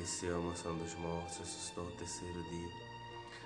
[0.00, 2.72] desceu à mansão dos mortos, ressuscitou o terceiro dia,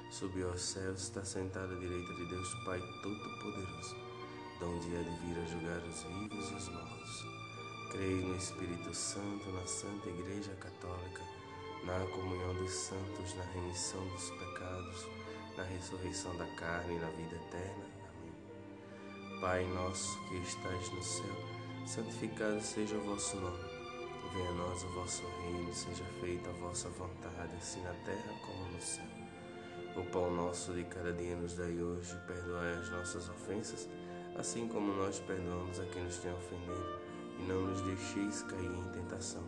[0.08, 3.96] subiu aos céus, está sentado à direita de Deus Pai Todo-Poderoso,
[4.60, 7.26] donde há de vir a julgar os vivos e os mortos.
[7.90, 11.22] Creio no Espírito Santo, na Santa Igreja Católica,
[11.84, 15.08] na comunhão dos santos, na remissão dos pecados,
[15.56, 17.84] na ressurreição da carne e na vida eterna.
[18.10, 19.40] Amém.
[19.40, 23.73] Pai nosso que estais no céu, santificado seja o vosso nome.
[24.34, 28.66] Venha a nós o vosso reino, seja feita a vossa vontade, assim na terra como
[28.66, 29.04] no céu.
[29.96, 33.88] O pão nosso de cada dia nos dai hoje, perdoai as nossas ofensas,
[34.36, 36.98] assim como nós perdoamos a quem nos tem ofendido,
[37.38, 39.44] e não nos deixeis cair em tentação,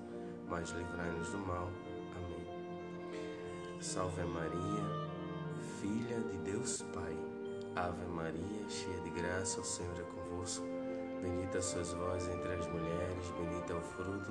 [0.49, 1.69] mas livrai-nos do mal.
[2.15, 3.81] Amém.
[3.81, 4.85] Salve Maria,
[5.81, 7.19] filha de Deus Pai.
[7.75, 10.65] Ave Maria, cheia de graça, o Senhor é convosco.
[11.21, 14.31] Bendita sois vós entre as mulheres, bendito é o fruto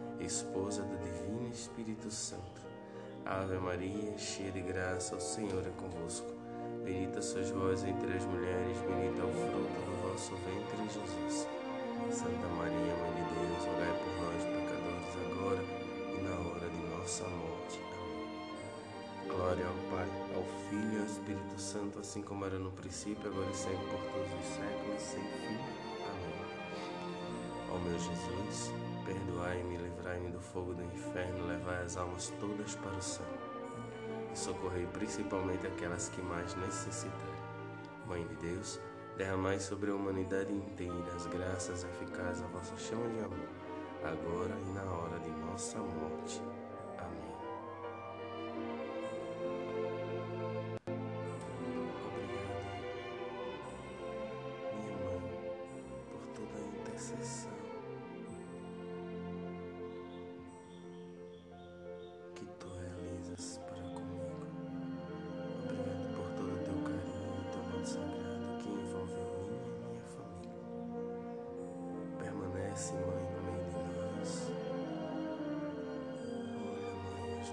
[0.23, 2.61] esposa do Divino Espírito Santo.
[3.25, 6.27] Ave Maria, cheia de graça, o Senhor é convosco.
[6.83, 11.47] Bendita sois vós entre as mulheres, bendito é o fruto do vosso ventre, Jesus.
[12.11, 15.63] Santa Maria, Mãe de Deus, rogai por nós, pecadores, agora
[16.09, 17.79] e na hora de nossa morte.
[17.93, 19.27] Amém.
[19.27, 23.49] Glória ao Pai ao Filho e ao Espírito Santo, assim como era no princípio, agora
[23.49, 25.59] e sempre, por todos os séculos, sem fim.
[26.09, 26.41] Amém.
[27.71, 28.71] Ó meu Jesus,
[29.13, 33.25] perdoai-me, livrai-me do fogo do inferno, levai as almas todas para o céu
[34.31, 37.41] e socorrei principalmente aquelas que mais necessitarem.
[38.07, 38.79] Mãe de Deus,
[39.17, 43.49] derramai sobre a humanidade inteira as graças eficazes à vossa chama de amor,
[44.03, 46.41] agora e na hora de nossa morte.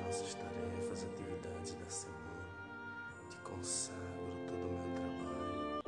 [0.09, 2.17] Nossas tarefas, atividades da semana.
[3.29, 5.83] Te consagro todo o meu trabalho.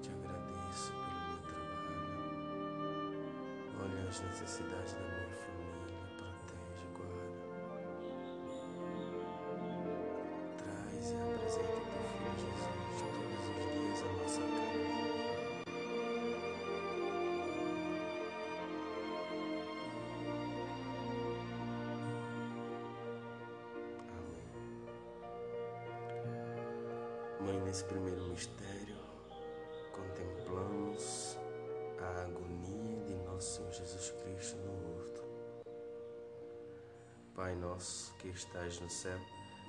[0.00, 2.08] Te agradeço pelo meu trabalho.
[3.82, 5.51] Olha as necessidades da minha família.
[27.52, 28.96] Mãe, nesse primeiro mistério,
[29.92, 31.36] contemplamos
[32.00, 35.22] a agonia de nosso Senhor Jesus Cristo no horto.
[37.34, 39.18] Pai nosso que estás no céu,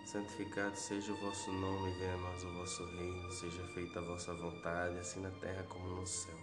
[0.05, 4.33] santificado seja o vosso nome, venha a nós o vosso reino, seja feita a vossa
[4.33, 6.37] vontade, assim na terra como no céu.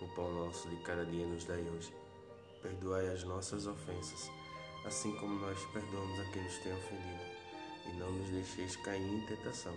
[0.00, 1.92] O pão nosso de cada dia nos dai hoje.
[2.62, 4.30] Perdoai as nossas ofensas,
[4.84, 7.24] assim como nós perdoamos a quem nos tem ofendido.
[7.84, 9.76] E não nos deixeis cair em tentação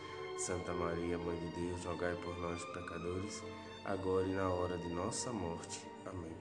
[0.41, 3.43] Santa Maria, Mãe de Deus, rogai por nós, pecadores,
[3.85, 5.85] agora e na hora de nossa morte.
[6.03, 6.35] Amém.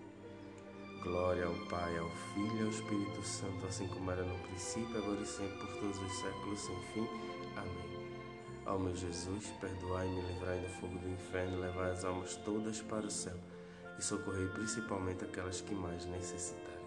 [1.03, 5.21] Glória ao Pai, ao Filho e ao Espírito Santo, assim como era no princípio, agora
[5.21, 7.07] e sempre, por todos os séculos sem fim.
[7.59, 8.09] Amém.
[8.65, 13.11] Ó meu Jesus, perdoai-me, livrai do fogo do inferno, levai as almas todas para o
[13.11, 13.37] céu
[13.99, 16.87] e socorrei principalmente aquelas que mais necessitarem.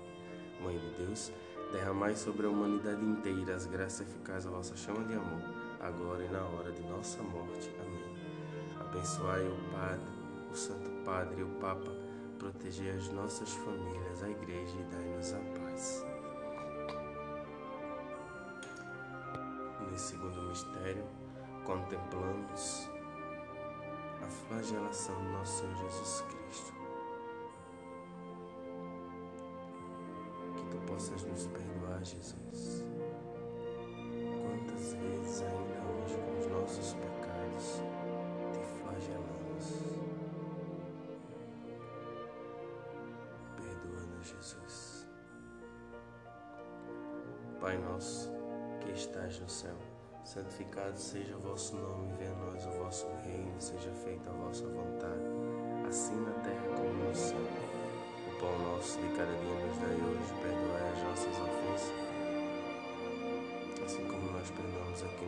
[0.63, 1.31] Mãe de Deus,
[1.71, 6.29] derramai sobre a humanidade inteira as graças eficazes da vossa chama de amor, agora e
[6.29, 7.69] na hora de nossa morte.
[7.79, 8.15] Amém.
[8.79, 10.13] Abençoai o Padre,
[10.51, 11.91] o Santo Padre e o Papa
[12.39, 16.05] proteger as nossas famílias, a igreja e dai-nos a paz.
[19.89, 21.05] Nesse segundo mistério,
[21.65, 22.89] contemplamos
[24.21, 26.73] a flagelação do nosso Senhor Jesus Cristo.
[30.55, 32.92] Que tu possas nos perdoar, Jesus.
[34.91, 37.81] Vezes ainda hoje com os nossos pecados
[38.51, 39.33] te flagelamos.
[44.23, 45.07] Jesus.
[47.59, 48.31] Pai nosso,
[48.81, 49.75] que estás no céu,
[50.23, 54.65] santificado seja o vosso nome, venha a nós o vosso reino, seja feita a vossa
[54.65, 55.23] vontade,
[55.87, 57.37] assim na terra como no céu.
[58.27, 62.12] O pão nosso de cada dia nos dai hoje, perdoai as nossas ofensas,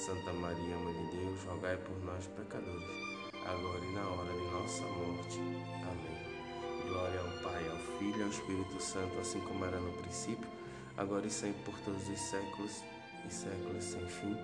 [0.00, 2.88] Santa Maria, Mãe de Deus, rogai por nós, pecadores,
[3.44, 5.38] agora e na hora de nossa morte.
[5.38, 6.88] Amém.
[6.88, 10.48] Glória ao Pai, ao Filho e ao Espírito Santo, assim como era no princípio,
[10.96, 12.82] agora e sempre por todos os séculos
[13.28, 14.34] e séculos sem fim.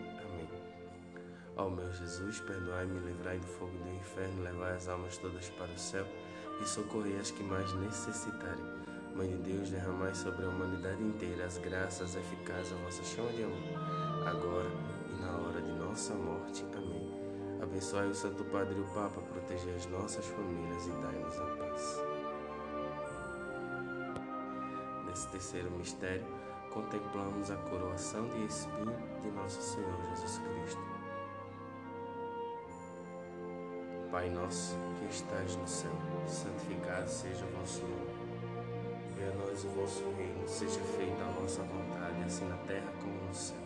[1.56, 5.78] Ó meu Jesus, perdoai-me, livrai do fogo do inferno, levai as almas todas para o
[5.78, 6.06] céu
[6.62, 8.62] e socorrei as que mais necessitarem.
[9.14, 13.42] Mãe de Deus, derramai sobre a humanidade inteira as graças eficazes da vossa chama de
[13.42, 13.75] amor,
[15.96, 16.62] nossa morte.
[16.76, 17.10] Amém.
[17.62, 22.02] Abençoai o Santo Padre e o Papa, protegei as nossas famílias e dai-nos a paz.
[25.06, 26.26] Nesse terceiro mistério,
[26.70, 30.82] contemplamos a coroação de espinho de nosso Senhor Jesus Cristo.
[34.10, 35.92] Pai nosso que estais no céu,
[36.26, 39.16] santificado seja o vosso nome.
[39.16, 43.14] Venha a nós o vosso reino, seja feita a vossa vontade, assim na terra como
[43.14, 43.65] no céu.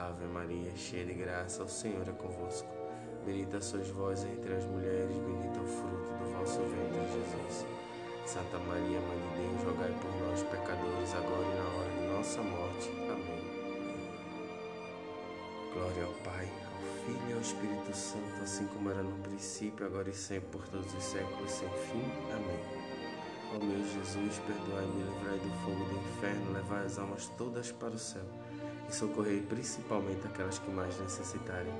[0.00, 2.66] Ave Maria, cheia de graça, o Senhor é convosco.
[3.26, 7.66] Bendita sois vós entre as mulheres, bendito é o fruto do vosso ventre, Jesus.
[8.24, 12.40] Santa Maria, Mãe de Deus, rogai por nós, pecadores, agora e na hora de nossa
[12.40, 12.88] morte.
[13.12, 13.44] Amém.
[15.74, 16.48] Glória ao Pai,
[17.04, 20.94] Filho e ao Espírito Santo, assim como era no princípio, agora e sempre, por todos
[20.94, 22.10] os séculos sem fim.
[22.32, 22.60] Amém.
[23.54, 27.98] Ó meu Jesus, perdoai-me, livrai do fogo do inferno, levai as almas todas para o
[27.98, 28.24] céu
[28.90, 31.72] e socorrei principalmente aquelas que mais necessitarem.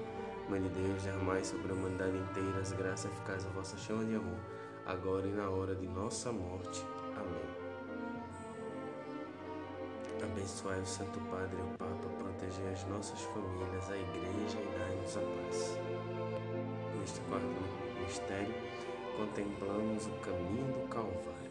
[0.48, 4.14] Mãe de Deus, derramai sobre a humanidade inteira as graças eficazes da vossa chama de
[4.14, 4.38] amor,
[4.86, 6.84] agora e na hora de nossa morte.
[7.16, 7.60] Amém.
[10.22, 15.20] Abençoai o Santo Padre o Papa, protegei as nossas famílias, a Igreja e dai-nos a
[15.20, 15.78] paz.
[17.00, 18.54] Neste quarto mistério,
[19.16, 21.49] contemplamos o caminho do Calvário.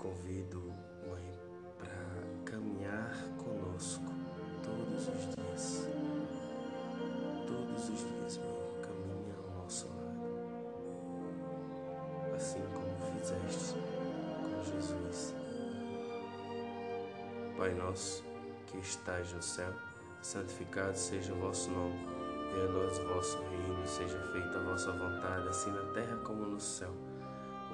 [0.00, 0.60] Convido,
[1.06, 1.38] Mãe,
[1.78, 4.12] para caminhar conosco
[4.64, 5.88] todos os dias.
[7.46, 10.00] Todos os dias, Mãe, caminha ao nosso lado.
[12.34, 13.74] Assim como fizeste
[14.42, 15.34] com Jesus.
[17.58, 18.24] Pai nosso,
[18.66, 19.74] que estais no céu,
[20.22, 21.98] santificado seja o vosso nome.
[22.54, 26.46] Venha a nós o vosso reino, seja feita a vossa vontade, assim na terra como
[26.46, 26.90] no céu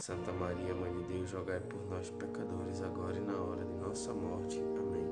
[0.00, 4.14] Santa Maria, Mãe de Deus, rogai por nós, pecadores, agora e na hora de nossa
[4.14, 4.58] morte.
[4.58, 5.06] Amém.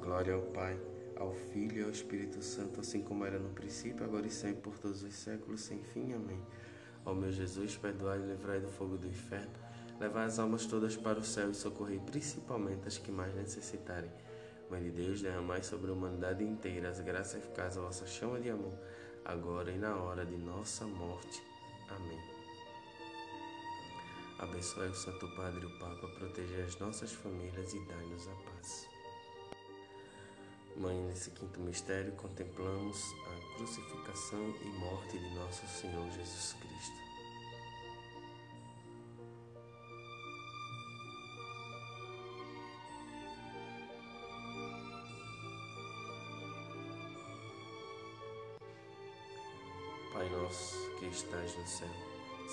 [0.00, 0.76] Glória ao Pai,
[1.14, 4.76] ao Filho e ao Espírito Santo, assim como era no princípio, agora e sempre, por
[4.78, 6.12] todos os séculos, sem fim.
[6.12, 6.42] Amém.
[7.04, 9.52] Ó meu Jesus, perdoai e livrai do fogo do inferno,
[10.00, 14.10] levai as almas todas para o céu e socorrei principalmente as que mais necessitarem.
[14.68, 18.50] Mãe de Deus, derramai sobre a humanidade inteira as graças eficazes da vossa chama de
[18.50, 18.76] amor,
[19.24, 21.40] agora e na hora de nossa morte.
[21.88, 22.35] Amém.
[24.38, 28.86] Abençoe o Santo Padre e o Papa, proteger as nossas famílias e dai-nos a paz.
[30.76, 37.06] Mãe, nesse quinto mistério, contemplamos a crucificação e morte de nosso Senhor Jesus Cristo.
[50.12, 52.25] Pai nosso que estás no céu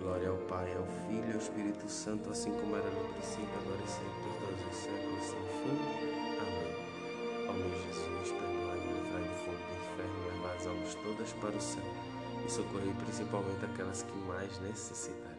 [0.00, 3.82] Glória ao Pai, ao Filho e ao Espírito Santo, assim como era no princípio, agora
[3.84, 5.78] e sempre, por todos os séculos, sem fim.
[6.38, 7.48] Amém.
[7.48, 11.60] Ó meu Jesus, perdoai-me, livrai do fogo do inferno, levai as almas todas para o
[11.60, 11.82] céu
[12.46, 15.38] e socorrei principalmente aquelas que mais necessitarem.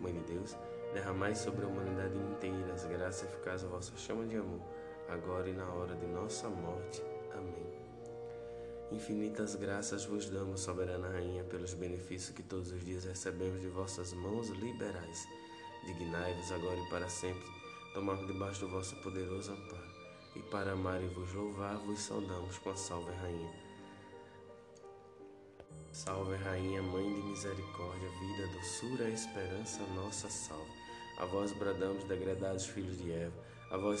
[0.00, 0.56] Mãe de Deus,
[0.94, 4.60] derramai sobre a humanidade inteira as graças eficazes da vossa chama de amor,
[5.08, 7.02] agora e na hora de nossa morte.
[7.34, 7.79] Amém.
[8.92, 14.12] Infinitas graças vos damos, soberana Rainha, pelos benefícios que todos os dias recebemos de vossas
[14.12, 15.28] mãos liberais.
[15.86, 17.46] Dignai-vos agora e para sempre,
[17.94, 19.90] tomar debaixo do vosso poderoso amparo,
[20.34, 23.70] e para amar e vos louvar, vos saudamos com a salve Rainha.
[25.92, 30.70] Salve, Rainha, Mãe de Misericórdia, vida, doçura esperança, nossa salve.
[31.16, 34.00] A vós bradamos, degradados filhos de Eva, a vós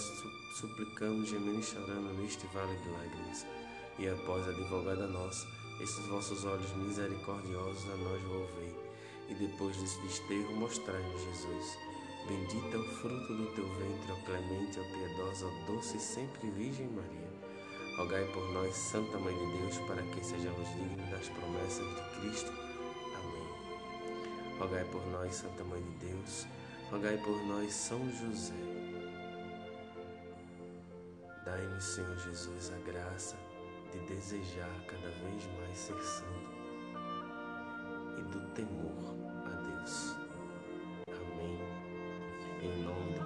[0.58, 3.46] suplicamos, gemendo e chorando neste vale de lágrimas.
[4.00, 5.46] E após a advogada nossa,
[5.78, 8.74] estes vossos olhos misericordiosos a nós volvei,
[9.28, 11.78] e depois desse desterro mostrai-nos Jesus.
[12.26, 16.50] Bendita é o fruto do teu ventre, ó clemente, ó piedosa, ó doce e sempre
[16.50, 17.28] Virgem Maria.
[17.98, 22.52] Rogai por nós, Santa Mãe de Deus, para que sejamos dignos das promessas de Cristo.
[22.52, 23.48] Amém.
[24.58, 26.46] Rogai por nós, Santa Mãe de Deus.
[26.90, 28.54] Rogai por nós, São José.
[31.44, 33.49] Dai-nos, Senhor Jesus, a graça
[33.92, 36.50] de desejar cada vez mais ser santo
[38.18, 39.14] e do temor
[39.46, 40.16] a Deus.
[41.08, 41.58] Amém.
[42.62, 43.19] Em nome